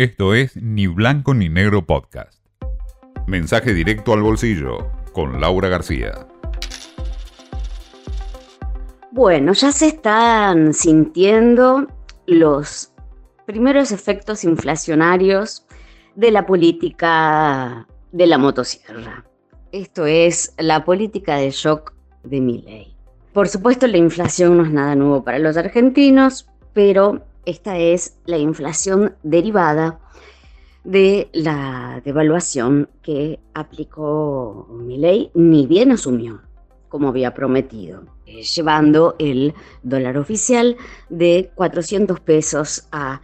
[0.00, 2.42] Esto es Ni Blanco ni Negro Podcast.
[3.26, 6.26] Mensaje directo al bolsillo con Laura García.
[9.10, 11.86] Bueno, ya se están sintiendo
[12.26, 12.94] los
[13.44, 15.66] primeros efectos inflacionarios
[16.14, 19.26] de la política de la motosierra.
[19.70, 21.92] Esto es la política de shock
[22.24, 22.96] de Milley.
[23.34, 28.38] Por supuesto, la inflación no es nada nuevo para los argentinos, pero esta es la
[28.38, 30.00] inflación derivada
[30.84, 36.40] de la devaluación que aplicó Milley, ni bien asumió,
[36.88, 40.76] como había prometido, eh, llevando el dólar oficial
[41.08, 43.20] de 400 pesos a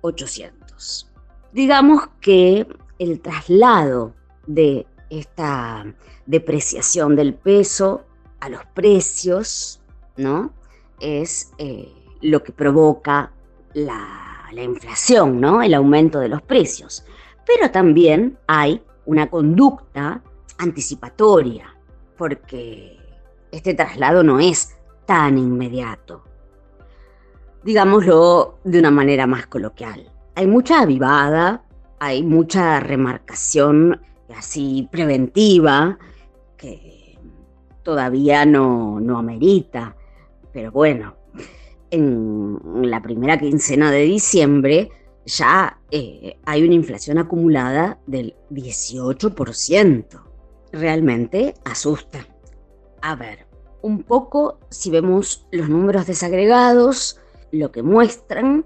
[0.00, 1.06] 800.
[1.06, 1.20] Eh,
[1.52, 2.66] Digamos que
[2.98, 4.14] el traslado
[4.46, 5.84] de esta
[6.26, 8.04] depreciación del peso
[8.38, 9.80] a los precios,
[10.16, 10.52] ¿no?
[11.00, 13.32] Es eh, lo que provoca
[13.74, 15.62] la, la, inflación, ¿no?
[15.62, 17.04] El aumento de los precios.
[17.46, 20.22] Pero también hay una conducta
[20.58, 21.74] anticipatoria,
[22.16, 22.98] porque
[23.50, 24.76] este traslado no es
[25.06, 26.22] tan inmediato.
[27.62, 30.10] Digámoslo de una manera más coloquial.
[30.34, 31.62] Hay mucha avivada,
[31.98, 34.00] hay mucha remarcación
[34.36, 35.98] así preventiva
[36.56, 37.18] que
[37.82, 39.96] todavía no, no amerita.
[40.52, 41.16] Pero bueno,
[41.90, 42.58] en
[42.90, 44.90] la primera quincena de diciembre
[45.26, 50.04] ya eh, hay una inflación acumulada del 18%.
[50.72, 52.26] Realmente asusta.
[53.02, 53.46] A ver,
[53.82, 57.18] un poco si vemos los números desagregados,
[57.52, 58.64] lo que muestran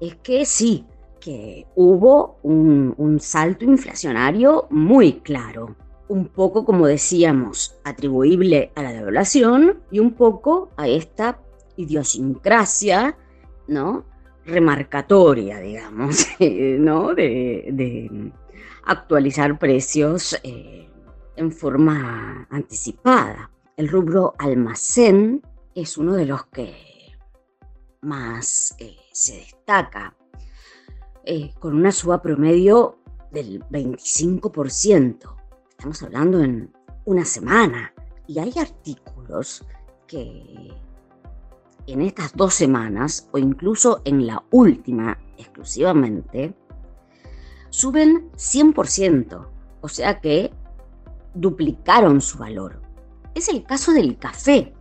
[0.00, 0.86] es que sí,
[1.20, 5.76] que hubo un, salto inflacionario muy claro.
[6.08, 11.38] Un poco, como decíamos, atribuible a la devaluación y un poco a esta
[11.76, 13.16] idiosincrasia,
[13.68, 14.04] ¿no?
[14.44, 17.14] Remarcatoria, digamos, ¿no?
[17.14, 18.32] De,
[18.84, 20.88] actualizar precios eh,
[21.36, 23.50] en forma anticipada.
[23.76, 25.40] El rubro almacén
[25.74, 26.74] es uno de los que
[28.00, 30.16] más eh, se destaca
[31.24, 32.98] eh, con una suba promedio
[33.30, 35.36] del 25%.
[35.70, 36.72] Estamos hablando en
[37.04, 37.92] una semana.
[38.26, 39.64] Y hay artículos
[40.06, 40.70] que
[41.86, 46.54] en estas dos semanas, o incluso en la última exclusivamente,
[47.70, 49.46] suben 100%.
[49.80, 50.52] O sea que
[51.34, 52.80] duplicaron su valor.
[53.34, 54.72] Es el caso del café.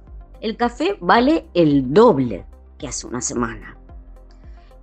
[0.41, 2.45] El café vale el doble
[2.77, 3.77] que hace una semana.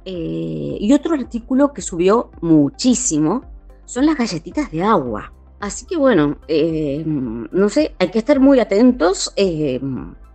[0.05, 3.43] Eh, y otro artículo que subió muchísimo
[3.85, 5.33] son las galletitas de agua.
[5.61, 9.81] Así que bueno, eh, no sé, hay que estar muy atentos eh,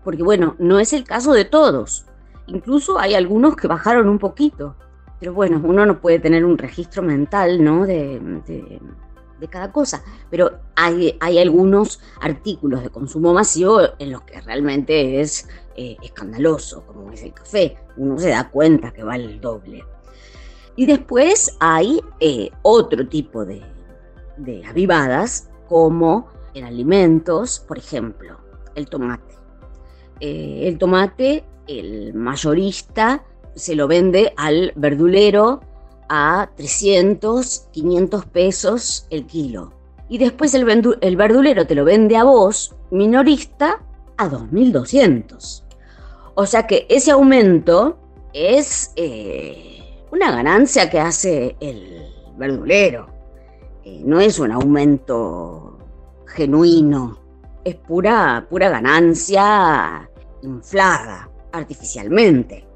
[0.03, 2.05] porque bueno, no es el caso de todos.
[2.47, 4.75] Incluso hay algunos que bajaron un poquito.
[5.19, 7.85] Pero bueno, uno no puede tener un registro mental, ¿no?
[7.85, 8.81] De, de,
[9.49, 10.01] cada cosa.
[10.29, 16.85] Pero hay, hay algunos artículos de consumo masivo en los que realmente es eh, escandaloso,
[16.85, 17.77] como es el café.
[17.97, 19.83] Uno se da cuenta que vale el doble.
[20.75, 23.61] Y después hay eh, otro tipo de,
[24.67, 28.37] avivadas, como en alimentos, por ejemplo,
[28.75, 29.35] el tomate.
[30.25, 33.25] Eh, el tomate, el mayorista
[33.55, 35.59] se lo vende al verdulero
[36.07, 39.73] a 300, 500 pesos el kilo.
[40.07, 43.81] Y después el, verdulero te lo vende a vos, minorista,
[44.15, 45.63] a 2.200.
[46.35, 47.97] O sea que ese aumento
[48.31, 52.01] es eh, una ganancia que hace el
[52.37, 53.07] verdulero.
[53.83, 55.79] Eh, no es un aumento
[56.27, 57.19] genuino,
[57.65, 60.09] es pura, pura ganancia
[60.43, 62.67] inflada artificialmente,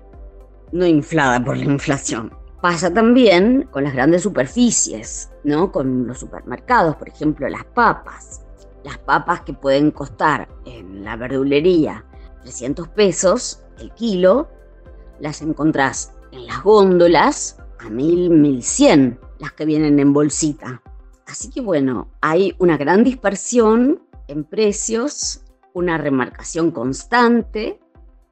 [0.72, 2.34] no inflada por la inflación.
[2.62, 5.72] Pasa también con las grandes superficies, ¿no?
[5.72, 8.42] Con los supermercados, por ejemplo, las papas.
[8.84, 12.06] Las papas que pueden costar en la verdulería
[12.44, 14.48] 300 pesos el kilo,
[15.20, 20.82] las encontrás en las góndolas a 1000, 1100, las que vienen en bolsita.
[21.28, 25.44] Así que bueno, hay una gran dispersión en precios,
[25.78, 27.80] una remarcación constante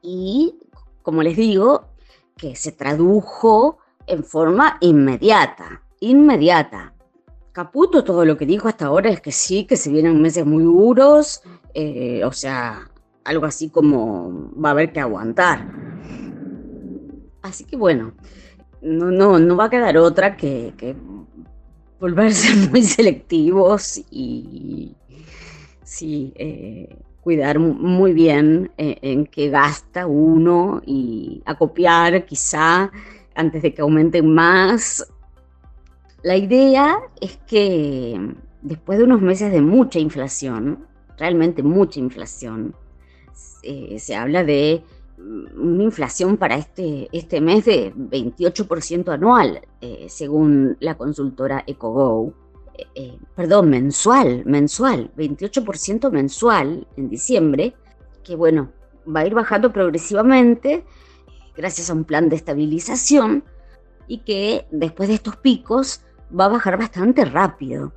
[0.02, 0.56] y,
[1.02, 1.90] como les digo,
[2.36, 3.78] que se tradujo
[4.08, 6.92] en forma inmediata, inmediata.
[7.52, 10.64] Caputo todo lo que dijo hasta ahora es que sí, que se vienen meses muy
[10.64, 12.90] duros, eh, o sea,
[13.24, 15.66] algo así como va a haber que aguantar.
[17.42, 18.12] Así que bueno,
[18.82, 20.96] no, no, no va a quedar otra que,
[22.00, 24.94] volverse muy selectivos y
[25.84, 32.92] sí, eh, cuidar muy bien eh, en qué gasta uno y acopiar quizá
[33.34, 35.12] antes de que aumenten más
[36.22, 38.32] La idea es que
[38.62, 40.86] después de unos meses de mucha inflación,
[41.18, 42.76] realmente mucha inflación,
[43.64, 44.84] eh, se habla de
[45.18, 52.32] una inflación para este, este mes de 28% anual, eh, según la consultora EcoGo.
[52.94, 57.74] Eh, perdón, mensual, mensual, 28% mensual en diciembre,
[58.22, 58.70] que bueno,
[59.06, 60.84] va a ir bajando progresivamente
[61.56, 63.44] gracias a un plan de estabilización
[64.06, 66.02] y que después de estos picos
[66.38, 67.92] va a bajar bastante rápido,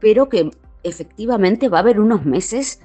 [0.00, 0.50] pero que
[0.82, 2.80] efectivamente va a haber unos meses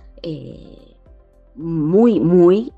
[1.55, 2.71] muy, muy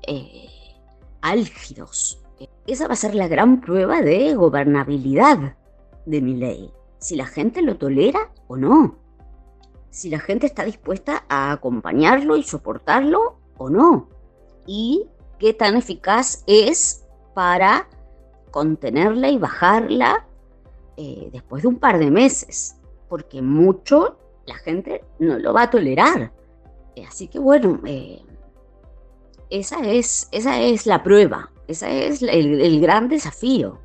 [1.20, 2.20] álgidos.
[2.66, 5.56] Esa va a ser la gran prueba de gobernabilidad
[6.06, 6.72] de mi ley.
[7.02, 8.96] Si la gente lo tolera o no.
[9.90, 14.08] Si la gente está dispuesta a acompañarlo y soportarlo o no.
[14.66, 15.06] Y
[15.40, 17.04] qué tan eficaz es
[17.34, 17.88] para
[18.52, 20.28] contenerla y bajarla
[20.96, 22.76] eh, después de un par de meses.
[23.08, 24.16] Porque mucho
[24.46, 26.32] la gente no lo va a tolerar.
[27.04, 28.22] Así que bueno, eh,
[29.50, 33.80] esa es, esa es la prueba, ese es el, gran desafío.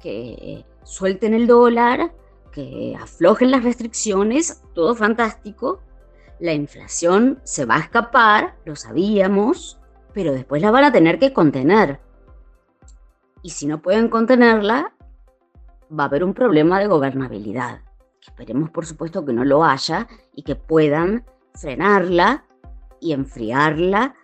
[0.00, 2.12] Que suelten el dólar,
[2.56, 5.82] que aflojen las restricciones, todo fantástico.
[6.40, 9.78] La inflación se va a escapar, lo sabíamos,
[10.14, 12.00] pero después la van a tener que contener.
[13.42, 14.94] Y si no pueden contenerla,
[15.92, 17.82] va a haber un problema de gobernabilidad.
[18.26, 22.46] Esperemos, por supuesto, que no lo haya y que puedan frenarla
[23.02, 24.14] y enfriarla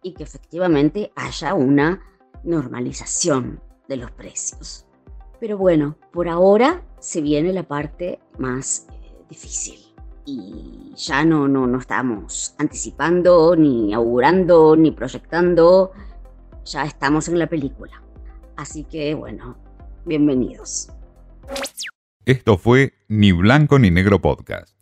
[0.00, 2.00] y que efectivamente haya una
[2.44, 4.86] normalización de los precios.
[5.40, 9.80] Pero bueno, por ahora se viene la parte más eh, difícil
[10.26, 15.92] y ya no, no, no estamos anticipando, ni augurando, ni proyectando,
[16.66, 18.02] ya estamos en la película.
[18.56, 19.56] Así que bueno,
[20.04, 20.90] bienvenidos.
[22.26, 24.79] Esto fue Ni Blanco ni Negro Podcast.